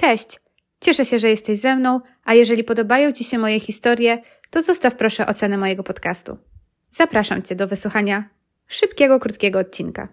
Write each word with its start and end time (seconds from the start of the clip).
Cześć! 0.00 0.40
Cieszę 0.80 1.04
się, 1.04 1.18
że 1.18 1.28
jesteś 1.28 1.60
ze 1.60 1.76
mną, 1.76 2.00
a 2.24 2.34
jeżeli 2.34 2.64
podobają 2.64 3.12
Ci 3.12 3.24
się 3.24 3.38
moje 3.38 3.60
historie, 3.60 4.22
to 4.50 4.62
zostaw 4.62 4.94
proszę 4.94 5.26
ocenę 5.26 5.58
mojego 5.58 5.82
podcastu. 5.82 6.36
Zapraszam 6.90 7.42
Cię 7.42 7.54
do 7.54 7.68
wysłuchania 7.68 8.28
szybkiego, 8.66 9.20
krótkiego 9.20 9.58
odcinka. 9.58 10.08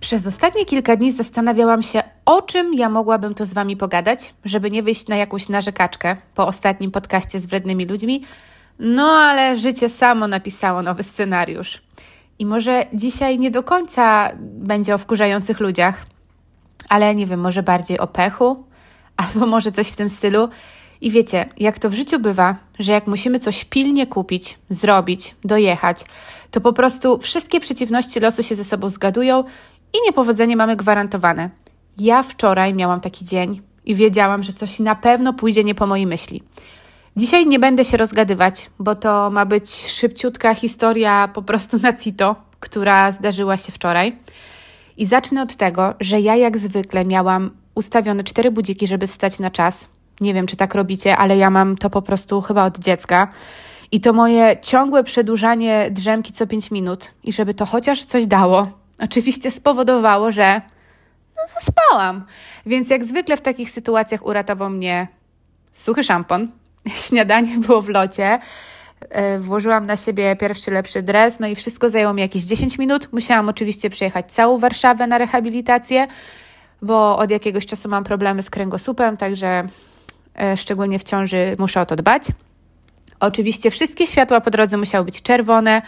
Przez 0.00 0.26
ostatnie 0.26 0.64
kilka 0.64 0.96
dni 0.96 1.12
zastanawiałam 1.12 1.82
się, 1.82 2.02
o 2.30 2.42
czym 2.42 2.74
ja 2.74 2.88
mogłabym 2.88 3.34
tu 3.34 3.44
z 3.44 3.54
Wami 3.54 3.76
pogadać, 3.76 4.34
żeby 4.44 4.70
nie 4.70 4.82
wyjść 4.82 5.08
na 5.08 5.16
jakąś 5.16 5.48
narzekaczkę 5.48 6.16
po 6.34 6.46
ostatnim 6.46 6.90
podcaście 6.90 7.40
z 7.40 7.46
wrednymi 7.46 7.86
ludźmi. 7.86 8.24
No 8.78 9.02
ale 9.02 9.56
życie 9.58 9.88
samo 9.88 10.28
napisało 10.28 10.82
nowy 10.82 11.02
scenariusz. 11.02 11.82
I 12.38 12.46
może 12.46 12.86
dzisiaj 12.94 13.38
nie 13.38 13.50
do 13.50 13.62
końca 13.62 14.30
będzie 14.40 14.94
o 14.94 14.98
wkurzających 14.98 15.60
ludziach, 15.60 16.06
ale 16.88 17.14
nie 17.14 17.26
wiem, 17.26 17.40
może 17.40 17.62
bardziej 17.62 17.98
o 17.98 18.06
pechu, 18.06 18.64
albo 19.22 19.46
może 19.46 19.72
coś 19.72 19.88
w 19.88 19.96
tym 19.96 20.10
stylu. 20.10 20.48
I 21.00 21.10
wiecie, 21.10 21.48
jak 21.56 21.78
to 21.78 21.90
w 21.90 21.94
życiu 21.94 22.18
bywa, 22.18 22.56
że 22.78 22.92
jak 22.92 23.06
musimy 23.06 23.40
coś 23.40 23.64
pilnie 23.64 24.06
kupić, 24.06 24.58
zrobić, 24.68 25.34
dojechać, 25.44 26.04
to 26.50 26.60
po 26.60 26.72
prostu 26.72 27.18
wszystkie 27.18 27.60
przeciwności 27.60 28.20
losu 28.20 28.42
się 28.42 28.56
ze 28.56 28.64
sobą 28.64 28.88
zgadują 28.88 29.44
i 29.92 29.96
niepowodzenie 30.06 30.56
mamy 30.56 30.76
gwarantowane. 30.76 31.50
Ja 32.00 32.22
wczoraj 32.22 32.74
miałam 32.74 33.00
taki 33.00 33.24
dzień 33.24 33.62
i 33.84 33.94
wiedziałam, 33.94 34.42
że 34.42 34.52
coś 34.52 34.78
na 34.78 34.94
pewno 34.94 35.32
pójdzie 35.32 35.64
nie 35.64 35.74
po 35.74 35.86
mojej 35.86 36.06
myśli. 36.06 36.42
Dzisiaj 37.16 37.46
nie 37.46 37.58
będę 37.58 37.84
się 37.84 37.96
rozgadywać, 37.96 38.70
bo 38.78 38.94
to 38.94 39.30
ma 39.30 39.46
być 39.46 39.70
szybciutka 39.70 40.54
historia 40.54 41.28
po 41.28 41.42
prostu 41.42 41.78
na 41.78 41.92
cito, 41.92 42.36
która 42.60 43.12
zdarzyła 43.12 43.56
się 43.56 43.72
wczoraj. 43.72 44.16
I 44.96 45.06
zacznę 45.06 45.42
od 45.42 45.56
tego, 45.56 45.94
że 46.00 46.20
ja 46.20 46.36
jak 46.36 46.58
zwykle 46.58 47.04
miałam 47.04 47.50
ustawione 47.74 48.24
cztery 48.24 48.50
budziki, 48.50 48.86
żeby 48.86 49.06
wstać 49.06 49.38
na 49.38 49.50
czas. 49.50 49.88
Nie 50.20 50.34
wiem, 50.34 50.46
czy 50.46 50.56
tak 50.56 50.74
robicie, 50.74 51.16
ale 51.16 51.36
ja 51.36 51.50
mam 51.50 51.76
to 51.76 51.90
po 51.90 52.02
prostu 52.02 52.40
chyba 52.40 52.64
od 52.64 52.78
dziecka. 52.78 53.28
I 53.92 54.00
to 54.00 54.12
moje 54.12 54.56
ciągłe 54.62 55.04
przedłużanie 55.04 55.88
drzemki 55.90 56.32
co 56.32 56.46
pięć 56.46 56.70
minut 56.70 57.10
i 57.24 57.32
żeby 57.32 57.54
to 57.54 57.66
chociaż 57.66 58.04
coś 58.04 58.26
dało, 58.26 58.68
oczywiście 58.98 59.50
spowodowało, 59.50 60.32
że 60.32 60.60
no, 61.42 61.54
zaspałam. 61.60 62.24
Więc 62.66 62.90
jak 62.90 63.04
zwykle 63.04 63.36
w 63.36 63.40
takich 63.40 63.70
sytuacjach 63.70 64.26
uratował 64.26 64.70
mnie 64.70 65.08
suchy 65.72 66.04
szampon. 66.04 66.48
Śniadanie 67.08 67.58
było 67.58 67.82
w 67.82 67.88
locie. 67.88 68.38
E, 69.10 69.38
włożyłam 69.38 69.86
na 69.86 69.96
siebie 69.96 70.36
pierwszy 70.36 70.70
lepszy 70.70 71.02
dres, 71.02 71.40
no 71.40 71.46
i 71.46 71.54
wszystko 71.54 71.90
zajęło 71.90 72.14
mi 72.14 72.22
jakieś 72.22 72.44
10 72.44 72.78
minut. 72.78 73.12
Musiałam 73.12 73.48
oczywiście 73.48 73.90
przejechać 73.90 74.32
całą 74.32 74.58
Warszawę 74.58 75.06
na 75.06 75.18
rehabilitację, 75.18 76.06
bo 76.82 77.18
od 77.18 77.30
jakiegoś 77.30 77.66
czasu 77.66 77.88
mam 77.88 78.04
problemy 78.04 78.42
z 78.42 78.50
kręgosłupem, 78.50 79.16
także 79.16 79.66
e, 80.38 80.56
szczególnie 80.56 80.98
w 80.98 81.04
ciąży 81.04 81.56
muszę 81.58 81.80
o 81.80 81.86
to 81.86 81.96
dbać. 81.96 82.22
Oczywiście 83.20 83.70
wszystkie 83.70 84.06
światła 84.06 84.40
po 84.40 84.50
drodze 84.50 84.76
musiały 84.76 85.04
być 85.04 85.22
czerwone, 85.22 85.82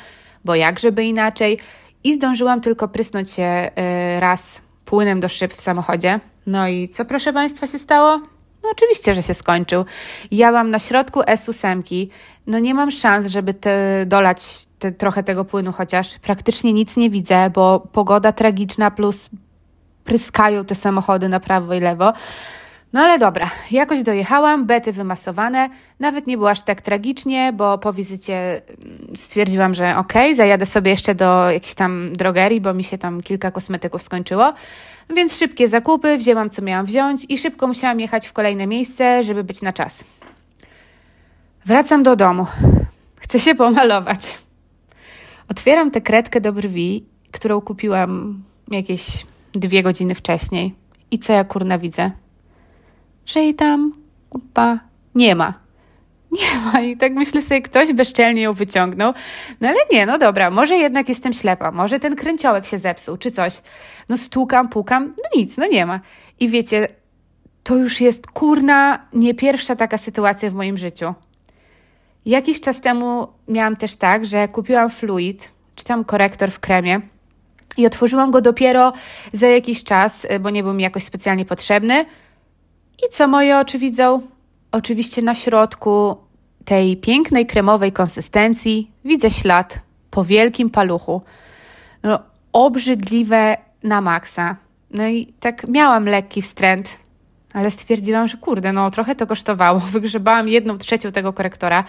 bo 0.44 0.54
jakżeby 0.54 1.04
inaczej. 1.04 1.58
I 2.04 2.14
zdążyłam 2.14 2.60
tylko 2.60 2.88
prysnąć 2.88 3.30
się 3.30 3.70
y, 4.16 4.20
raz 4.20 4.62
płynem 4.92 5.20
do 5.20 5.28
szyb 5.28 5.54
w 5.54 5.60
samochodzie. 5.60 6.20
No 6.46 6.68
i 6.68 6.88
co 6.88 7.04
proszę 7.04 7.32
Państwa 7.32 7.66
się 7.66 7.78
stało? 7.78 8.18
No 8.62 8.68
oczywiście, 8.72 9.14
że 9.14 9.22
się 9.22 9.34
skończył. 9.34 9.84
Ja 10.30 10.52
mam 10.52 10.70
na 10.70 10.78
środku 10.78 11.20
S8, 11.20 12.08
no 12.46 12.58
nie 12.58 12.74
mam 12.74 12.90
szans, 12.90 13.26
żeby 13.26 13.54
te, 13.54 14.06
dolać 14.06 14.66
te, 14.78 14.92
trochę 14.92 15.22
tego 15.22 15.44
płynu, 15.44 15.72
chociaż 15.72 16.18
praktycznie 16.18 16.72
nic 16.72 16.96
nie 16.96 17.10
widzę, 17.10 17.50
bo 17.50 17.80
pogoda 17.80 18.32
tragiczna 18.32 18.90
plus 18.90 19.30
pryskają 20.04 20.64
te 20.64 20.74
samochody 20.74 21.28
na 21.28 21.40
prawo 21.40 21.74
i 21.74 21.80
lewo. 21.80 22.12
No 22.92 23.00
ale 23.00 23.18
dobra, 23.18 23.50
jakoś 23.70 24.02
dojechałam, 24.02 24.66
bety 24.66 24.92
wymasowane, 24.92 25.70
nawet 26.00 26.26
nie 26.26 26.36
było 26.36 26.50
aż 26.50 26.60
tak 26.60 26.80
tragicznie, 26.80 27.52
bo 27.52 27.78
po 27.78 27.92
wizycie 27.92 28.62
mm, 28.68 29.16
stwierdziłam, 29.16 29.74
że 29.74 29.96
okej, 29.96 30.26
okay, 30.26 30.34
zajadę 30.34 30.66
sobie 30.66 30.90
jeszcze 30.90 31.14
do 31.14 31.50
jakiejś 31.50 31.74
tam 31.74 32.12
drogerii, 32.12 32.60
bo 32.60 32.74
mi 32.74 32.84
się 32.84 32.98
tam 32.98 33.22
kilka 33.22 33.50
kosmetyków 33.50 34.02
skończyło. 34.02 34.52
Więc 35.16 35.38
szybkie 35.38 35.68
zakupy, 35.68 36.18
wzięłam 36.18 36.50
co 36.50 36.62
miałam 36.62 36.86
wziąć 36.86 37.26
i 37.28 37.38
szybko 37.38 37.66
musiałam 37.66 38.00
jechać 38.00 38.28
w 38.28 38.32
kolejne 38.32 38.66
miejsce, 38.66 39.22
żeby 39.22 39.44
być 39.44 39.62
na 39.62 39.72
czas. 39.72 40.04
Wracam 41.66 42.02
do 42.02 42.16
domu. 42.16 42.46
Chcę 43.16 43.40
się 43.40 43.54
pomalować. 43.54 44.38
Otwieram 45.48 45.90
tę 45.90 46.00
kredkę 46.00 46.40
do 46.40 46.52
brwi, 46.52 47.04
którą 47.32 47.60
kupiłam 47.60 48.42
jakieś 48.68 49.26
dwie 49.52 49.82
godziny 49.82 50.14
wcześniej. 50.14 50.74
I 51.10 51.18
co 51.18 51.32
ja 51.32 51.44
kurna 51.44 51.78
widzę? 51.78 52.10
Że 53.26 53.40
jej 53.40 53.54
tam 53.54 53.92
kupa 54.30 54.78
nie 55.14 55.34
ma. 55.34 55.62
Nie 56.32 56.72
ma 56.72 56.80
i 56.80 56.96
tak 56.96 57.12
myślę 57.12 57.42
sobie, 57.42 57.62
ktoś 57.62 57.92
bezczelnie 57.92 58.42
ją 58.42 58.52
wyciągnął. 58.52 59.12
No 59.60 59.68
ale 59.68 59.78
nie, 59.92 60.06
no 60.06 60.18
dobra, 60.18 60.50
może 60.50 60.76
jednak 60.76 61.08
jestem 61.08 61.32
ślepa, 61.32 61.70
może 61.70 62.00
ten 62.00 62.16
kręciołek 62.16 62.66
się 62.66 62.78
zepsuł, 62.78 63.16
czy 63.16 63.30
coś. 63.30 63.62
No 64.08 64.16
stukam, 64.16 64.68
pukam, 64.68 65.14
no 65.16 65.40
nic, 65.40 65.56
no 65.56 65.66
nie 65.66 65.86
ma. 65.86 66.00
I 66.40 66.48
wiecie, 66.48 66.88
to 67.62 67.76
już 67.76 68.00
jest 68.00 68.26
kurna 68.26 69.06
nie 69.12 69.34
pierwsza 69.34 69.76
taka 69.76 69.98
sytuacja 69.98 70.50
w 70.50 70.54
moim 70.54 70.78
życiu. 70.78 71.14
Jakiś 72.26 72.60
czas 72.60 72.80
temu 72.80 73.28
miałam 73.48 73.76
też 73.76 73.96
tak, 73.96 74.26
że 74.26 74.48
kupiłam 74.48 74.90
fluid, 74.90 75.48
czy 75.74 75.84
tam 75.84 76.04
korektor 76.04 76.50
w 76.50 76.60
kremie 76.60 77.00
i 77.76 77.86
otworzyłam 77.86 78.30
go 78.30 78.40
dopiero 78.40 78.92
za 79.32 79.46
jakiś 79.46 79.84
czas, 79.84 80.26
bo 80.40 80.50
nie 80.50 80.62
był 80.62 80.74
mi 80.74 80.82
jakoś 80.82 81.04
specjalnie 81.04 81.44
potrzebny. 81.44 82.04
I 82.98 83.12
co 83.12 83.28
moje 83.28 83.58
oczy 83.58 83.78
widzą? 83.78 84.22
Oczywiście 84.72 85.22
na 85.22 85.34
środku 85.34 86.16
tej 86.64 86.96
pięknej 86.96 87.46
kremowej 87.46 87.92
konsystencji 87.92 88.90
widzę 89.04 89.30
ślad 89.30 89.78
po 90.10 90.24
wielkim 90.24 90.70
paluchu. 90.70 91.22
No, 92.02 92.18
obrzydliwe 92.52 93.56
na 93.82 94.00
maksa. 94.00 94.56
No 94.90 95.08
i 95.08 95.26
tak 95.40 95.68
miałam 95.68 96.06
lekki 96.06 96.42
wstręt, 96.42 96.96
ale 97.52 97.70
stwierdziłam, 97.70 98.28
że 98.28 98.36
kurde, 98.36 98.72
no 98.72 98.90
trochę 98.90 99.14
to 99.14 99.26
kosztowało. 99.26 99.80
Wygrzebałam 99.92 100.48
jedną 100.48 100.78
trzecią 100.78 101.12
tego 101.12 101.32
korektora, 101.32 101.84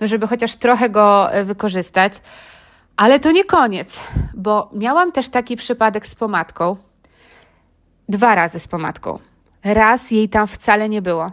no 0.00 0.06
żeby 0.06 0.26
chociaż 0.26 0.56
trochę 0.56 0.90
go 0.90 1.32
e, 1.32 1.44
wykorzystać. 1.44 2.12
Ale 2.96 3.20
to 3.20 3.32
nie 3.32 3.44
koniec, 3.44 4.00
bo 4.34 4.70
miałam 4.74 5.12
też 5.12 5.28
taki 5.28 5.56
przypadek 5.56 6.06
z 6.06 6.14
pomadką. 6.14 6.76
Dwa 8.08 8.34
razy 8.34 8.58
z 8.58 8.68
pomadką. 8.68 9.18
Raz 9.64 10.10
jej 10.10 10.28
tam 10.28 10.46
wcale 10.46 10.88
nie 10.88 11.02
było. 11.02 11.32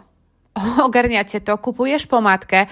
ogarniacie 0.86 1.40
to, 1.40 1.58
kupujesz 1.58 2.06
pomadkę. 2.06 2.66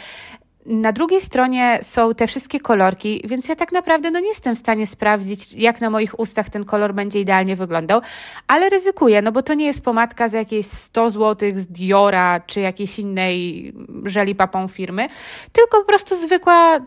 Na 0.66 0.92
drugiej 0.92 1.20
stronie 1.20 1.78
są 1.82 2.14
te 2.14 2.26
wszystkie 2.26 2.60
kolorki, 2.60 3.22
więc 3.24 3.48
ja 3.48 3.56
tak 3.56 3.72
naprawdę 3.72 4.10
no 4.10 4.20
nie 4.20 4.28
jestem 4.28 4.54
w 4.54 4.58
stanie 4.58 4.86
sprawdzić, 4.86 5.54
jak 5.54 5.80
na 5.80 5.90
moich 5.90 6.18
ustach 6.18 6.50
ten 6.50 6.64
kolor 6.64 6.94
będzie 6.94 7.20
idealnie 7.20 7.56
wyglądał, 7.56 8.00
ale 8.46 8.68
ryzykuję, 8.68 9.22
no 9.22 9.32
bo 9.32 9.42
to 9.42 9.54
nie 9.54 9.66
jest 9.66 9.84
pomadka 9.84 10.28
za 10.28 10.38
jakieś 10.38 10.66
100 10.66 11.10
zł 11.10 11.50
z 11.56 11.66
Diora 11.66 12.40
czy 12.40 12.60
jakiejś 12.60 12.98
innej 12.98 13.72
żeli 14.06 14.34
papą 14.34 14.68
firmy, 14.68 15.06
tylko 15.52 15.78
po 15.78 15.84
prostu 15.84 16.16
zwykła 16.16 16.78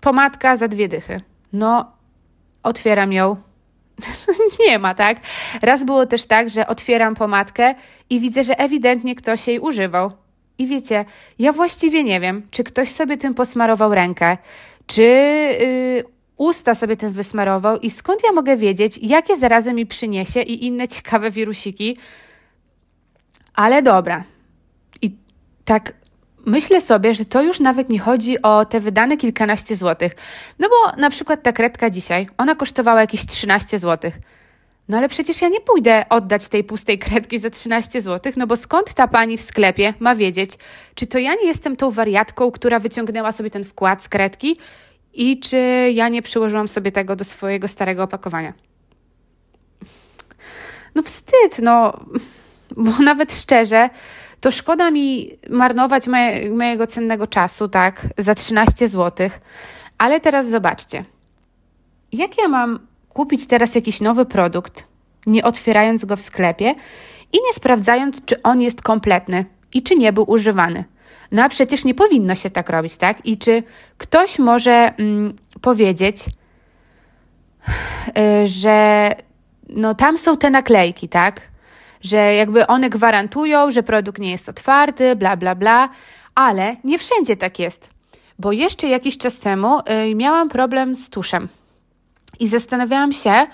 pomadka 0.00 0.56
za 0.56 0.68
dwie 0.68 0.88
dychy. 0.88 1.20
No, 1.52 1.92
otwieram 2.62 3.12
ją, 3.12 3.36
nie 4.66 4.78
ma, 4.78 4.94
tak? 4.94 5.20
Raz 5.62 5.84
było 5.84 6.06
też 6.06 6.26
tak, 6.26 6.50
że 6.50 6.66
otwieram 6.66 7.14
pomadkę 7.14 7.74
i 8.10 8.20
widzę, 8.20 8.44
że 8.44 8.58
ewidentnie 8.58 9.14
ktoś 9.14 9.48
jej 9.48 9.58
używał. 9.58 10.10
I 10.58 10.66
wiecie, 10.66 11.04
ja 11.38 11.52
właściwie 11.52 12.04
nie 12.04 12.20
wiem, 12.20 12.46
czy 12.50 12.64
ktoś 12.64 12.90
sobie 12.90 13.16
tym 13.16 13.34
posmarował 13.34 13.94
rękę, 13.94 14.36
czy 14.86 15.02
yy, 15.02 16.04
usta 16.36 16.74
sobie 16.74 16.96
tym 16.96 17.12
wysmarował 17.12 17.78
i 17.78 17.90
skąd 17.90 18.20
ja 18.24 18.32
mogę 18.32 18.56
wiedzieć, 18.56 18.98
jakie 19.02 19.36
zarazy 19.36 19.72
mi 19.72 19.86
przyniesie 19.86 20.42
i 20.42 20.66
inne 20.66 20.88
ciekawe 20.88 21.30
wirusiki. 21.30 21.96
Ale 23.54 23.82
dobra. 23.82 24.24
I 25.02 25.10
tak 25.64 25.92
myślę 26.46 26.80
sobie, 26.80 27.14
że 27.14 27.24
to 27.24 27.42
już 27.42 27.60
nawet 27.60 27.88
nie 27.88 27.98
chodzi 27.98 28.42
o 28.42 28.64
te 28.64 28.80
wydane 28.80 29.16
kilkanaście 29.16 29.76
złotych. 29.76 30.12
No 30.58 30.68
bo 30.68 31.00
na 31.00 31.10
przykład 31.10 31.42
ta 31.42 31.52
kredka 31.52 31.90
dzisiaj, 31.90 32.26
ona 32.38 32.54
kosztowała 32.54 33.00
jakieś 33.00 33.26
13 33.26 33.78
złotych. 33.78 34.18
No 34.88 34.98
ale 34.98 35.08
przecież 35.08 35.42
ja 35.42 35.48
nie 35.48 35.60
pójdę 35.60 36.04
oddać 36.10 36.48
tej 36.48 36.64
pustej 36.64 36.98
kredki 36.98 37.38
za 37.38 37.50
13 37.50 38.00
zł, 38.00 38.32
no 38.36 38.46
bo 38.46 38.56
skąd 38.56 38.94
ta 38.94 39.08
pani 39.08 39.38
w 39.38 39.40
sklepie 39.40 39.94
ma 39.98 40.16
wiedzieć, 40.16 40.50
czy 40.94 41.06
to 41.06 41.18
ja 41.18 41.34
nie 41.34 41.46
jestem 41.46 41.76
tą 41.76 41.90
wariatką, 41.90 42.50
która 42.50 42.78
wyciągnęła 42.78 43.32
sobie 43.32 43.50
ten 43.50 43.64
wkład 43.64 44.02
z 44.02 44.08
kredki 44.08 44.56
i 45.14 45.40
czy 45.40 45.56
ja 45.94 46.08
nie 46.08 46.22
przyłożyłam 46.22 46.68
sobie 46.68 46.92
tego 46.92 47.16
do 47.16 47.24
swojego 47.24 47.68
starego 47.68 48.02
opakowania. 48.02 48.52
No 50.94 51.02
wstyd, 51.02 51.58
no, 51.62 52.00
bo 52.76 52.90
nawet 53.02 53.34
szczerze, 53.34 53.90
to 54.40 54.52
szkoda 54.52 54.90
mi 54.90 55.30
marnować 55.50 56.06
moje, 56.06 56.50
mojego 56.50 56.86
cennego 56.86 57.26
czasu, 57.26 57.68
tak, 57.68 58.06
za 58.18 58.34
13 58.34 58.88
zł. 58.88 59.30
Ale 59.98 60.20
teraz 60.20 60.48
zobaczcie. 60.48 61.04
Jak 62.12 62.38
ja 62.38 62.48
mam 62.48 62.78
kupić 63.08 63.46
teraz 63.46 63.74
jakiś 63.74 64.00
nowy 64.00 64.26
produkt, 64.26 64.84
nie 65.26 65.44
otwierając 65.44 66.04
go 66.04 66.16
w 66.16 66.20
sklepie 66.20 66.74
i 67.32 67.36
nie 67.36 67.52
sprawdzając, 67.52 68.24
czy 68.24 68.42
on 68.42 68.62
jest 68.62 68.82
kompletny 68.82 69.44
i 69.72 69.82
czy 69.82 69.96
nie 69.96 70.12
był 70.12 70.30
używany? 70.30 70.84
No 71.32 71.44
a 71.44 71.48
przecież 71.48 71.84
nie 71.84 71.94
powinno 71.94 72.34
się 72.34 72.50
tak 72.50 72.70
robić, 72.70 72.96
tak? 72.96 73.26
I 73.26 73.38
czy 73.38 73.62
ktoś 73.98 74.38
może 74.38 74.92
mm, 74.98 75.36
powiedzieć, 75.60 76.26
yy, 76.26 78.46
że 78.46 79.10
no 79.68 79.94
tam 79.94 80.18
są 80.18 80.36
te 80.36 80.50
naklejki, 80.50 81.08
tak? 81.08 81.40
Że 82.02 82.34
jakby 82.34 82.66
one 82.66 82.90
gwarantują, 82.90 83.70
że 83.70 83.82
produkt 83.82 84.18
nie 84.18 84.30
jest 84.30 84.48
otwarty, 84.48 85.16
bla, 85.16 85.36
bla, 85.36 85.54
bla, 85.54 85.88
ale 86.34 86.76
nie 86.84 86.98
wszędzie 86.98 87.36
tak 87.36 87.58
jest. 87.58 87.90
Bo 88.38 88.52
jeszcze 88.52 88.88
jakiś 88.88 89.18
czas 89.18 89.38
temu 89.38 89.80
yy, 90.06 90.14
miałam 90.14 90.48
problem 90.48 90.94
z 90.94 91.10
tuszem 91.10 91.48
i 92.40 92.48
zastanawiałam 92.48 93.12
się, 93.12 93.46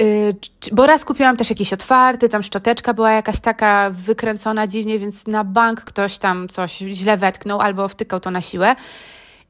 yy, 0.00 0.34
bo 0.72 0.86
raz 0.86 1.04
kupiłam 1.04 1.36
też 1.36 1.50
jakiś 1.50 1.72
otwarty, 1.72 2.28
tam 2.28 2.42
szczoteczka 2.42 2.94
była 2.94 3.10
jakaś 3.12 3.40
taka 3.40 3.90
wykręcona 3.90 4.66
dziwnie, 4.66 4.98
więc 4.98 5.26
na 5.26 5.44
bank 5.44 5.80
ktoś 5.80 6.18
tam 6.18 6.48
coś 6.48 6.78
źle 6.78 7.16
wetknął 7.16 7.60
albo 7.60 7.88
wtykał 7.88 8.20
to 8.20 8.30
na 8.30 8.42
siłę. 8.42 8.76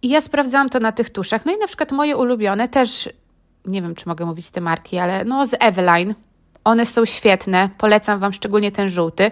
I 0.02 0.08
ja 0.08 0.20
sprawdzałam 0.20 0.70
to 0.70 0.80
na 0.80 0.92
tych 0.92 1.10
tuszach. 1.10 1.46
No 1.46 1.52
i 1.56 1.58
na 1.58 1.66
przykład 1.66 1.92
moje 1.92 2.16
ulubione 2.16 2.68
też 2.68 3.08
nie 3.66 3.82
wiem, 3.82 3.94
czy 3.94 4.08
mogę 4.08 4.26
mówić 4.26 4.50
te 4.50 4.60
marki, 4.60 4.98
ale 4.98 5.24
no 5.24 5.46
z 5.46 5.56
Eveline. 5.60 6.14
One 6.64 6.86
są 6.86 7.04
świetne, 7.04 7.68
polecam 7.78 8.20
Wam 8.20 8.32
szczególnie 8.32 8.72
ten 8.72 8.88
żółty. 8.88 9.30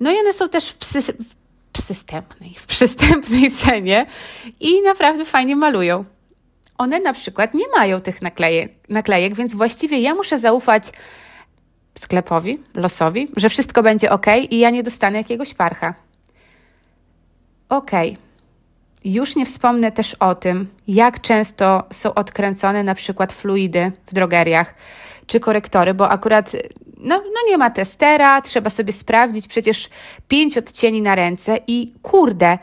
No 0.00 0.10
i 0.10 0.18
one 0.18 0.32
są 0.32 0.48
też 0.48 0.70
w, 0.70 0.76
psy, 0.76 1.00
w 1.02 1.34
przystępnej, 1.72 2.54
w 2.54 2.66
przystępnej 2.66 3.50
cenie 3.60 4.06
i 4.60 4.82
naprawdę 4.82 5.24
fajnie 5.24 5.56
malują. 5.56 6.04
One 6.78 7.00
na 7.00 7.12
przykład 7.12 7.54
nie 7.54 7.68
mają 7.76 8.00
tych 8.00 8.22
naklejek, 8.88 9.34
więc 9.34 9.54
właściwie 9.54 10.00
ja 10.00 10.14
muszę 10.14 10.38
zaufać 10.38 10.92
sklepowi, 11.98 12.58
losowi, 12.74 13.28
że 13.36 13.48
wszystko 13.48 13.82
będzie 13.82 14.10
ok 14.10 14.26
i 14.50 14.58
ja 14.58 14.70
nie 14.70 14.82
dostanę 14.82 15.18
jakiegoś 15.18 15.54
parcha. 15.54 15.94
Okay. 17.68 18.16
Już 19.04 19.36
nie 19.36 19.46
wspomnę 19.46 19.92
też 19.92 20.14
o 20.14 20.34
tym, 20.34 20.68
jak 20.88 21.20
często 21.20 21.82
są 21.92 22.14
odkręcone 22.14 22.84
na 22.84 22.94
przykład 22.94 23.32
fluidy 23.32 23.92
w 24.06 24.14
drogeriach 24.14 24.74
czy 25.30 25.40
korektory, 25.40 25.94
bo 25.94 26.08
akurat 26.08 26.52
no, 26.98 27.16
no 27.18 27.40
nie 27.48 27.58
ma 27.58 27.70
testera, 27.70 28.42
trzeba 28.42 28.70
sobie 28.70 28.92
sprawdzić 28.92 29.48
przecież 29.48 29.88
pięć 30.28 30.58
odcieni 30.58 31.02
na 31.02 31.14
ręce 31.14 31.58
i 31.66 31.92
kurde, 32.02 32.58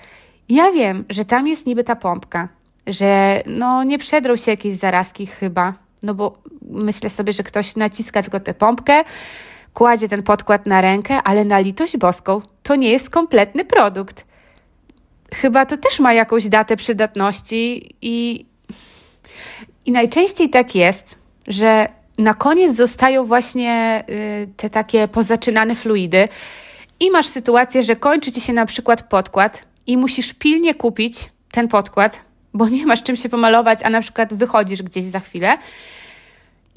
ja 0.49 0.71
wiem, 0.71 1.05
że 1.09 1.25
tam 1.25 1.47
jest 1.47 1.65
niby 1.65 1.83
ta 1.83 1.95
pompka, 1.95 2.49
że 2.87 3.41
no 3.45 3.83
nie 3.83 3.97
przedrą 3.97 4.35
się 4.35 4.51
jakieś 4.51 4.75
zarazki 4.75 5.25
chyba, 5.25 5.73
no 6.03 6.13
bo 6.13 6.37
myślę 6.61 7.09
sobie, 7.09 7.33
że 7.33 7.43
ktoś 7.43 7.75
naciska 7.75 8.21
tylko 8.21 8.39
tę 8.39 8.53
pompkę, 8.53 9.03
kładzie 9.73 10.09
ten 10.09 10.23
podkład 10.23 10.65
na 10.65 10.81
rękę, 10.81 11.23
ale 11.23 11.45
na 11.45 11.59
litość 11.59 11.97
boską 11.97 12.41
to 12.63 12.75
nie 12.75 12.89
jest 12.89 13.09
kompletny 13.09 13.65
produkt. 13.65 14.25
Chyba 15.33 15.65
to 15.65 15.77
też 15.77 15.99
ma 15.99 16.13
jakąś 16.13 16.49
datę 16.49 16.75
przydatności 16.75 17.95
i, 18.01 18.45
i 19.85 19.91
najczęściej 19.91 20.49
tak 20.49 20.75
jest, 20.75 21.15
że 21.47 21.96
na 22.17 22.33
koniec 22.33 22.75
zostają 22.75 23.25
właśnie 23.25 24.03
y, 24.09 24.47
te 24.57 24.69
takie 24.69 25.07
pozaczynane 25.07 25.75
fluidy 25.75 26.27
i 26.99 27.11
masz 27.11 27.27
sytuację, 27.27 27.83
że 27.83 27.95
kończy 27.95 28.31
ci 28.31 28.41
się 28.41 28.53
na 28.53 28.65
przykład 28.65 29.01
podkład 29.01 29.63
i 29.87 29.97
musisz 29.97 30.33
pilnie 30.33 30.75
kupić 30.75 31.29
ten 31.51 31.67
podkład, 31.67 32.21
bo 32.53 32.69
nie 32.69 32.85
masz 32.85 33.03
czym 33.03 33.17
się 33.17 33.29
pomalować, 33.29 33.79
a 33.83 33.89
na 33.89 34.01
przykład 34.01 34.33
wychodzisz 34.33 34.83
gdzieś 34.83 35.03
za 35.05 35.19
chwilę 35.19 35.57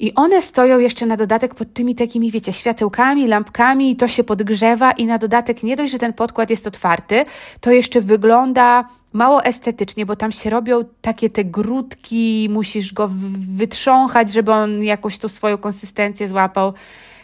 i 0.01 0.13
one 0.15 0.41
stoją 0.41 0.79
jeszcze 0.79 1.05
na 1.05 1.17
dodatek 1.17 1.55
pod 1.55 1.73
tymi 1.73 1.95
takimi, 1.95 2.31
wiecie, 2.31 2.53
światełkami, 2.53 3.27
lampkami, 3.27 3.91
i 3.91 3.95
to 3.95 4.07
się 4.07 4.23
podgrzewa, 4.23 4.91
i 4.91 5.05
na 5.05 5.17
dodatek 5.17 5.63
nie 5.63 5.75
dość, 5.75 5.91
że 5.91 5.99
ten 5.99 6.13
podkład 6.13 6.49
jest 6.49 6.67
otwarty, 6.67 7.25
to 7.59 7.71
jeszcze 7.71 8.01
wygląda 8.01 8.89
mało 9.13 9.45
estetycznie, 9.45 10.05
bo 10.05 10.15
tam 10.15 10.31
się 10.31 10.49
robią 10.49 10.83
takie 11.01 11.29
te 11.29 11.45
grudki, 11.45 12.47
musisz 12.51 12.93
go 12.93 13.09
wytrząchać, 13.55 14.31
żeby 14.31 14.51
on 14.51 14.83
jakąś 14.83 15.17
tą 15.17 15.29
swoją 15.29 15.57
konsystencję 15.57 16.27
złapał. 16.27 16.73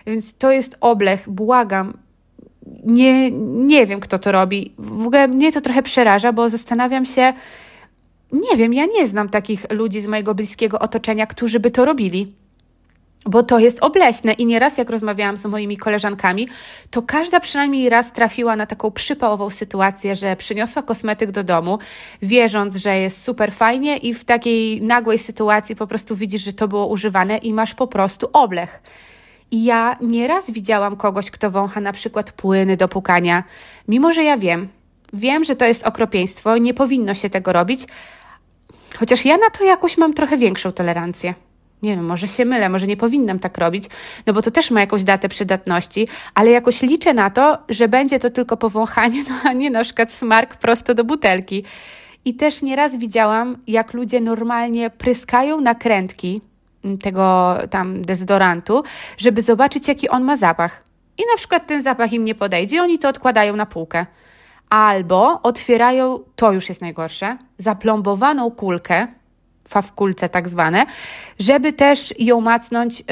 Więc 0.08 0.34
to 0.34 0.52
jest 0.52 0.78
oblech, 0.82 1.30
błagam. 1.30 1.98
Nie, 2.84 3.32
nie 3.32 3.86
wiem, 3.86 4.00
kto 4.00 4.20
to 4.20 4.32
robi. 4.32 4.74
W 4.78 5.06
ogóle 5.08 5.28
mnie 5.28 5.52
to 5.52 5.62
trochę 5.62 5.84
przeraża, 5.84 6.34
bo 6.34 6.50
zastanawiam 6.50 7.06
się, 7.06 7.34
nie 8.32 8.58
wiem, 8.58 8.74
ja 8.74 8.86
nie 8.86 9.08
znam 9.08 9.30
takich 9.30 9.72
ludzi 9.72 10.02
z 10.02 10.08
mojego 10.08 10.36
bliskiego 10.36 10.80
otoczenia, 10.80 11.28
którzy 11.28 11.60
by 11.60 11.72
to 11.72 11.86
robili 11.86 12.34
bo 13.26 13.44
to 13.44 13.60
jest 13.60 13.84
obleśne 13.84 14.34
i 14.34 14.46
nieraz 14.46 14.78
jak 14.78 14.90
rozmawiałam 14.90 15.38
z 15.38 15.46
moimi 15.46 15.78
koleżankami, 15.78 16.48
to 16.90 17.02
każda 17.02 17.40
przynajmniej 17.40 17.90
raz 17.90 18.12
trafiła 18.12 18.56
na 18.56 18.66
taką 18.66 18.92
przypałową 18.92 19.50
sytuację, 19.50 20.16
że 20.16 20.36
przyniosła 20.36 20.82
kosmetyk 20.82 21.32
do 21.32 21.44
domu, 21.44 21.80
wierząc, 22.22 22.76
że 22.76 22.98
jest 22.98 23.24
super 23.24 23.52
fajnie 23.52 23.98
i 23.98 24.14
w 24.14 24.26
takiej 24.26 24.82
nagłej 24.82 25.20
sytuacji 25.20 25.76
po 25.76 25.88
prostu 25.88 26.16
widzisz, 26.16 26.42
że 26.42 26.54
to 26.54 26.68
było 26.68 26.88
używane 26.88 27.38
i 27.38 27.54
masz 27.54 27.74
po 27.74 27.88
prostu 27.88 28.30
oblech. 28.34 28.82
I 29.52 29.64
ja 29.64 29.98
nieraz 30.02 30.52
widziałam 30.52 30.96
kogoś, 30.96 31.32
kto 31.32 31.52
wącha 31.52 31.82
na 31.82 31.94
przykład 31.94 32.32
płyny 32.32 32.78
do 32.78 32.88
pukania, 32.88 33.44
mimo 33.88 34.14
że 34.14 34.24
ja 34.24 34.38
wiem, 34.38 34.68
wiem, 35.14 35.44
że 35.44 35.56
to 35.56 35.66
jest 35.66 35.84
okropieństwo 35.84 36.58
nie 36.58 36.74
powinno 36.74 37.14
się 37.14 37.30
tego 37.30 37.54
robić, 37.54 37.82
chociaż 39.00 39.26
ja 39.26 39.38
na 39.38 39.50
to 39.50 39.64
jakoś 39.64 39.98
mam 39.98 40.14
trochę 40.14 40.38
większą 40.38 40.72
tolerancję 40.72 41.34
nie 41.84 41.96
wiem, 41.96 42.06
może 42.06 42.28
się 42.28 42.46
mylę, 42.46 42.70
może 42.70 42.88
nie 42.88 42.98
powinnam 42.98 43.40
tak 43.40 43.58
robić, 43.58 43.84
no 44.26 44.34
bo 44.34 44.42
to 44.42 44.52
też 44.52 44.72
ma 44.72 44.80
jakąś 44.80 45.04
datę 45.04 45.30
przydatności, 45.30 46.08
ale 46.36 46.52
jakoś 46.52 46.82
liczę 46.82 47.14
na 47.14 47.30
to, 47.30 47.58
że 47.70 47.88
będzie 47.88 48.20
to 48.20 48.30
tylko 48.30 48.58
powąchanie, 48.58 49.24
no 49.30 49.36
a 49.44 49.54
nie 49.54 49.70
na 49.70 49.84
przykład 49.84 50.12
smark 50.12 50.56
prosto 50.56 50.94
do 50.94 51.04
butelki. 51.04 51.64
I 52.26 52.34
też 52.34 52.62
nieraz 52.62 52.98
widziałam, 52.98 53.58
jak 53.68 53.94
ludzie 53.94 54.22
normalnie 54.22 54.90
pryskają 54.90 55.62
nakrętki 55.62 56.42
tego 57.02 57.58
tam 57.70 58.02
dezodorantu, 58.02 58.84
żeby 59.18 59.42
zobaczyć, 59.42 59.88
jaki 59.88 60.10
on 60.10 60.24
ma 60.24 60.38
zapach. 60.38 60.84
I 61.18 61.22
na 61.32 61.38
przykład 61.38 61.68
ten 61.68 61.82
zapach 61.84 62.14
im 62.14 62.26
nie 62.26 62.36
podejdzie, 62.36 62.82
oni 62.82 63.00
to 63.00 63.10
odkładają 63.10 63.56
na 63.56 63.66
półkę. 63.66 64.06
Albo 64.70 65.42
otwierają, 65.44 66.20
to 66.36 66.52
już 66.52 66.70
jest 66.70 66.82
najgorsze, 66.82 67.38
zaplombowaną 67.58 68.52
kulkę, 68.52 69.08
fawkulce 69.68 70.30
tak 70.30 70.50
zwane, 70.50 70.86
żeby 71.40 71.74
też 71.74 72.14
ją 72.20 72.42
macnąć, 72.42 73.00
yy, 73.00 73.06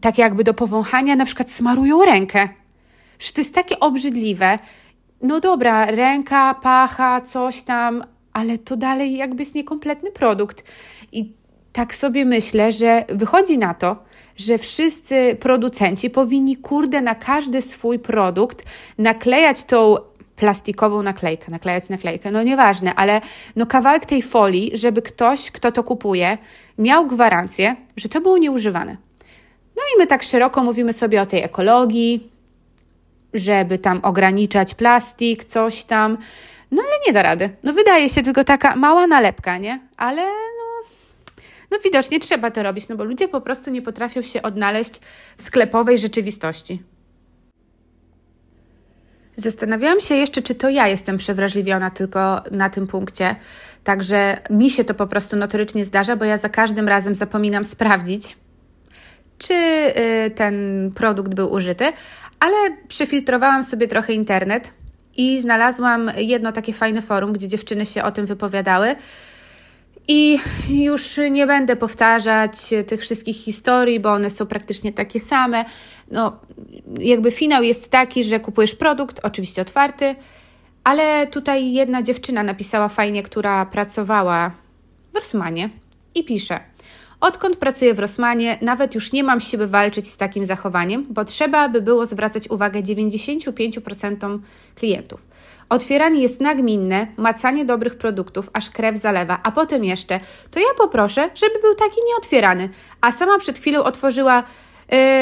tak 0.00 0.18
jakby 0.18 0.44
do 0.44 0.54
powąchania, 0.54 1.16
na 1.16 1.24
przykład 1.24 1.50
smarują 1.50 2.04
rękę. 2.04 2.48
Że 3.18 3.32
to 3.32 3.40
jest 3.40 3.54
takie 3.54 3.80
obrzydliwe. 3.80 4.58
No 5.22 5.40
dobra, 5.40 5.86
ręka, 5.86 6.54
pacha, 6.54 7.20
coś 7.20 7.62
tam, 7.62 8.04
ale 8.32 8.58
to 8.58 8.76
dalej 8.76 9.16
jakby 9.16 9.42
jest 9.42 9.54
niekompletny 9.54 10.10
produkt. 10.10 10.64
I 11.12 11.32
tak 11.72 11.94
sobie 11.94 12.24
myślę, 12.24 12.72
że 12.72 13.04
wychodzi 13.08 13.58
na 13.58 13.74
to, 13.74 13.96
że 14.36 14.58
wszyscy 14.58 15.36
producenci 15.40 16.10
powinni, 16.10 16.56
kurde, 16.56 17.00
na 17.00 17.14
każdy 17.14 17.62
swój 17.62 17.98
produkt 17.98 18.64
naklejać 18.98 19.64
tą 19.64 19.96
plastikową 20.40 21.02
naklejkę, 21.02 21.50
naklejać 21.50 21.88
naklejkę, 21.88 22.30
no 22.30 22.42
nieważne, 22.42 22.94
ale 22.94 23.20
no 23.56 23.66
kawałek 23.66 24.06
tej 24.06 24.22
folii, 24.22 24.70
żeby 24.74 25.02
ktoś, 25.02 25.50
kto 25.50 25.72
to 25.72 25.84
kupuje, 25.84 26.38
miał 26.78 27.06
gwarancję, 27.06 27.76
że 27.96 28.08
to 28.08 28.20
było 28.20 28.38
nieużywane. 28.38 28.96
No 29.76 29.82
i 29.94 29.98
my 29.98 30.06
tak 30.06 30.22
szeroko 30.22 30.64
mówimy 30.64 30.92
sobie 30.92 31.22
o 31.22 31.26
tej 31.26 31.42
ekologii, 31.42 32.30
żeby 33.34 33.78
tam 33.78 34.00
ograniczać 34.02 34.74
plastik, 34.74 35.44
coś 35.44 35.84
tam, 35.84 36.18
no 36.70 36.82
ale 36.82 36.96
nie 37.06 37.12
da 37.12 37.22
rady. 37.22 37.50
No 37.62 37.72
wydaje 37.72 38.08
się 38.08 38.22
tylko 38.22 38.44
taka 38.44 38.76
mała 38.76 39.06
nalepka, 39.06 39.58
nie? 39.58 39.80
Ale 39.96 40.22
no, 40.22 40.66
no 41.70 41.78
widocznie 41.84 42.20
trzeba 42.20 42.50
to 42.50 42.62
robić, 42.62 42.88
no 42.88 42.96
bo 42.96 43.04
ludzie 43.04 43.28
po 43.28 43.40
prostu 43.40 43.70
nie 43.70 43.82
potrafią 43.82 44.22
się 44.22 44.42
odnaleźć 44.42 45.00
w 45.36 45.42
sklepowej 45.42 45.98
rzeczywistości. 45.98 46.82
Zastanawiałam 49.40 50.00
się 50.00 50.14
jeszcze, 50.14 50.42
czy 50.42 50.54
to 50.54 50.68
ja 50.68 50.88
jestem 50.88 51.18
przewrażliwiona 51.18 51.90
tylko 51.90 52.42
na 52.50 52.70
tym 52.70 52.86
punkcie. 52.86 53.36
Także 53.84 54.38
mi 54.50 54.70
się 54.70 54.84
to 54.84 54.94
po 54.94 55.06
prostu 55.06 55.36
notorycznie 55.36 55.84
zdarza, 55.84 56.16
bo 56.16 56.24
ja 56.24 56.38
za 56.38 56.48
każdym 56.48 56.88
razem 56.88 57.14
zapominam 57.14 57.64
sprawdzić, 57.64 58.36
czy 59.38 59.54
y, 59.54 60.30
ten 60.30 60.54
produkt 60.94 61.34
był 61.34 61.52
użyty, 61.52 61.84
ale 62.40 62.56
przefiltrowałam 62.88 63.64
sobie 63.64 63.88
trochę 63.88 64.12
internet 64.12 64.72
i 65.16 65.40
znalazłam 65.40 66.10
jedno 66.16 66.52
takie 66.52 66.72
fajne 66.72 67.02
forum, 67.02 67.32
gdzie 67.32 67.48
dziewczyny 67.48 67.86
się 67.86 68.02
o 68.02 68.12
tym 68.12 68.26
wypowiadały. 68.26 68.96
I 70.08 70.38
już 70.68 71.20
nie 71.30 71.46
będę 71.46 71.76
powtarzać 71.76 72.52
tych 72.86 73.00
wszystkich 73.00 73.36
historii, 73.36 74.00
bo 74.00 74.12
one 74.12 74.30
są 74.30 74.46
praktycznie 74.46 74.92
takie 74.92 75.20
same. 75.20 75.64
No, 76.10 76.40
jakby 76.98 77.30
finał 77.30 77.62
jest 77.62 77.90
taki, 77.90 78.24
że 78.24 78.40
kupujesz 78.40 78.74
produkt, 78.74 79.20
oczywiście 79.22 79.62
otwarty, 79.62 80.16
Ale 80.84 81.26
tutaj 81.26 81.72
jedna 81.72 82.02
dziewczyna 82.02 82.42
napisała 82.42 82.88
fajnie, 82.88 83.22
która 83.22 83.66
pracowała 83.66 84.50
w 85.12 85.16
Rossmanie 85.16 85.70
i 86.14 86.24
pisze. 86.24 86.69
Odkąd 87.20 87.56
pracuję 87.56 87.94
w 87.94 87.98
Rossmanie, 87.98 88.58
nawet 88.62 88.94
już 88.94 89.12
nie 89.12 89.24
mam 89.24 89.40
siły 89.40 89.66
walczyć 89.66 90.08
z 90.08 90.16
takim 90.16 90.44
zachowaniem, 90.44 91.06
bo 91.10 91.24
trzeba 91.24 91.68
by 91.68 91.82
było 91.82 92.06
zwracać 92.06 92.50
uwagę 92.50 92.82
95% 92.82 94.38
klientów. 94.74 95.26
Otwieranie 95.68 96.22
jest 96.22 96.40
nagminne, 96.40 97.06
macanie 97.16 97.64
dobrych 97.64 97.98
produktów, 97.98 98.50
aż 98.52 98.70
krew 98.70 98.98
zalewa, 98.98 99.40
a 99.42 99.52
potem 99.52 99.84
jeszcze, 99.84 100.20
to 100.50 100.58
ja 100.58 100.66
poproszę, 100.78 101.30
żeby 101.34 101.60
był 101.62 101.74
taki 101.74 102.00
nieotwierany. 102.08 102.68
A 103.00 103.12
sama 103.12 103.38
przed 103.38 103.58
chwilą 103.58 103.82
otworzyła 103.84 104.42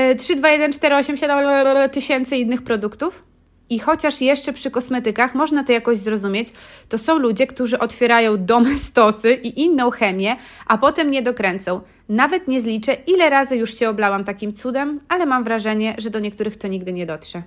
yy, 0.09 0.17
3, 0.17 0.37
2, 0.37 0.49
1, 0.49 0.73
4, 0.73 0.97
8, 0.97 1.17
7 1.17 1.91
tysięcy 1.91 2.37
innych 2.37 2.63
produktów. 2.63 3.28
I 3.71 3.79
chociaż 3.79 4.21
jeszcze 4.21 4.53
przy 4.53 4.71
kosmetykach 4.71 5.35
można 5.35 5.65
to 5.65 5.73
jakoś 5.73 5.99
zrozumieć, 5.99 6.49
to 6.89 6.99
są 6.99 7.19
ludzie, 7.19 7.47
którzy 7.47 7.79
otwierają 7.79 8.45
domestosy 8.45 9.35
i 9.49 9.61
inną 9.61 9.91
chemię, 9.91 10.37
a 10.67 10.79
potem 10.79 11.11
nie 11.11 11.23
dokręcą. 11.23 11.81
Nawet 12.09 12.49
nie 12.49 12.61
zliczę, 12.61 12.97
ile 13.07 13.31
razy 13.31 13.57
już 13.57 13.79
się 13.79 13.89
oblałam 13.89 14.25
takim 14.25 14.53
cudem, 14.53 15.01
ale 15.09 15.27
mam 15.27 15.45
wrażenie, 15.45 15.95
że 15.99 16.11
do 16.11 16.19
niektórych 16.19 16.57
to 16.57 16.69
nigdy 16.69 16.93
nie 16.93 17.07
dotrze. 17.07 17.43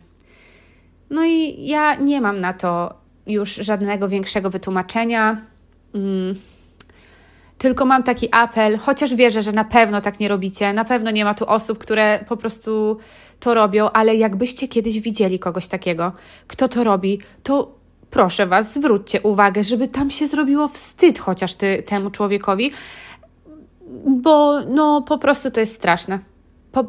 No 1.09 1.25
i 1.25 1.65
ja 1.67 1.95
nie 1.95 2.21
mam 2.21 2.39
na 2.39 2.53
to 2.53 2.93
już 3.27 3.55
żadnego 3.55 4.09
większego 4.09 4.49
wytłumaczenia. 4.49 5.41
Mm. 5.95 6.35
Tylko 7.57 7.85
mam 7.85 8.03
taki 8.03 8.27
apel, 8.31 8.77
chociaż 8.77 9.15
wierzę, 9.15 9.41
że 9.41 9.51
na 9.51 9.63
pewno 9.63 10.01
tak 10.01 10.19
nie 10.19 10.27
robicie. 10.27 10.73
Na 10.73 10.85
pewno 10.85 11.11
nie 11.11 11.25
ma 11.25 11.33
tu 11.33 11.45
osób, 11.45 11.77
które 11.77 12.25
po 12.27 12.37
prostu 12.37 12.97
to 13.41 13.53
robią, 13.53 13.89
ale 13.89 14.15
jakbyście 14.15 14.67
kiedyś 14.67 15.00
widzieli 15.00 15.39
kogoś 15.39 15.67
takiego, 15.67 16.12
kto 16.48 16.67
to 16.69 16.83
robi, 16.83 17.19
to 17.43 17.71
proszę 18.12 18.48
Was, 18.48 18.74
zwróćcie 18.74 19.21
uwagę, 19.21 19.63
żeby 19.63 19.88
tam 19.88 20.12
się 20.12 20.27
zrobiło 20.27 20.67
wstyd 20.67 21.19
chociaż 21.19 21.53
ty, 21.53 21.83
temu 21.83 22.10
człowiekowi, 22.10 22.71
bo 24.07 24.62
no 24.62 25.01
po 25.01 25.17
prostu 25.17 25.51
to 25.51 25.60
jest 25.60 25.75
straszne. 25.75 26.19
Po, 26.71 26.83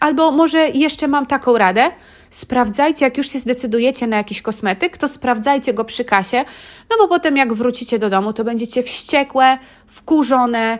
albo 0.00 0.30
może 0.30 0.68
jeszcze 0.68 1.08
mam 1.08 1.26
taką 1.26 1.58
radę, 1.58 1.90
sprawdzajcie, 2.30 3.04
jak 3.04 3.16
już 3.16 3.30
się 3.30 3.38
zdecydujecie 3.38 4.06
na 4.06 4.16
jakiś 4.16 4.42
kosmetyk, 4.42 4.98
to 4.98 5.08
sprawdzajcie 5.08 5.74
go 5.74 5.84
przy 5.84 6.04
kasie, 6.04 6.44
no 6.90 6.96
bo 6.98 7.08
potem 7.08 7.36
jak 7.36 7.54
wrócicie 7.54 7.98
do 7.98 8.10
domu, 8.10 8.32
to 8.32 8.44
będziecie 8.44 8.82
wściekłe, 8.82 9.58
wkurzone, 9.86 10.78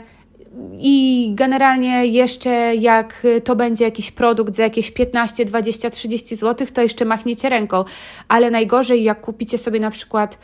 i 0.79 1.31
generalnie 1.35 2.07
jeszcze 2.07 2.75
jak 2.75 3.27
to 3.45 3.57
będzie 3.57 3.85
jakiś 3.85 4.11
produkt 4.11 4.57
za 4.57 4.63
jakieś 4.63 4.91
15, 4.91 5.45
20, 5.45 5.91
30 5.91 6.37
zł, 6.37 6.67
to 6.75 6.83
jeszcze 6.83 7.05
machniecie 7.05 7.49
ręką. 7.49 7.85
Ale 8.29 8.51
najgorzej 8.51 9.05
jak 9.05 9.21
kupicie 9.21 9.59
sobie 9.59 9.81
na 9.81 9.91
przykład 9.91 10.39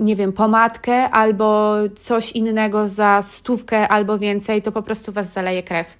nie 0.00 0.16
wiem, 0.16 0.32
pomadkę 0.32 1.10
albo 1.10 1.74
coś 1.96 2.32
innego 2.32 2.88
za 2.88 3.22
stówkę 3.22 3.88
albo 3.88 4.18
więcej, 4.18 4.62
to 4.62 4.72
po 4.72 4.82
prostu 4.82 5.12
was 5.12 5.32
zaleje 5.32 5.62
krew. 5.62 5.96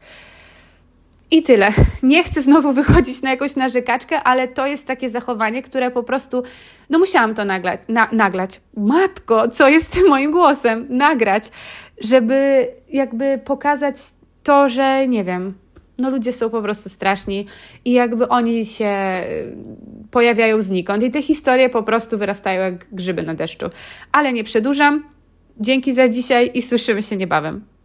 I 1.30 1.42
tyle. 1.42 1.72
Nie 2.02 2.24
chcę 2.24 2.42
znowu 2.42 2.72
wychodzić 2.72 3.22
na 3.22 3.30
jakąś 3.30 3.56
narzekaczkę, 3.56 4.22
ale 4.22 4.48
to 4.48 4.66
jest 4.66 4.86
takie 4.86 5.08
zachowanie, 5.08 5.62
które 5.62 5.90
po 5.90 6.02
prostu, 6.02 6.42
no 6.90 6.98
musiałam 6.98 7.34
to 7.34 7.44
naglać. 7.44 7.80
Na, 7.88 8.08
naglać. 8.12 8.60
Matko, 8.76 9.48
co 9.48 9.68
jest 9.68 9.92
tym 9.92 10.08
moim 10.08 10.30
głosem? 10.30 10.86
Nagrać, 10.88 11.50
żeby 12.00 12.68
jakby 12.88 13.40
pokazać 13.44 13.96
to, 14.42 14.68
że 14.68 15.08
nie 15.08 15.24
wiem, 15.24 15.54
no 15.98 16.10
ludzie 16.10 16.32
są 16.32 16.50
po 16.50 16.62
prostu 16.62 16.88
straszni 16.88 17.46
i 17.84 17.92
jakby 17.92 18.28
oni 18.28 18.66
się 18.66 18.94
pojawiają 20.10 20.62
znikąd 20.62 21.02
i 21.02 21.10
te 21.10 21.22
historie 21.22 21.68
po 21.68 21.82
prostu 21.82 22.18
wyrastają 22.18 22.60
jak 22.60 22.86
grzyby 22.92 23.22
na 23.22 23.34
deszczu. 23.34 23.66
Ale 24.12 24.32
nie 24.32 24.44
przedłużam. 24.44 25.04
Dzięki 25.60 25.94
za 25.94 26.08
dzisiaj 26.08 26.50
i 26.54 26.62
słyszymy 26.62 27.02
się 27.02 27.16
niebawem. 27.16 27.75